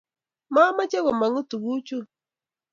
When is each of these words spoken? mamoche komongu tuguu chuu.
mamoche 0.53 0.97
komongu 1.05 1.41
tuguu 1.49 1.79
chuu. 1.87 2.03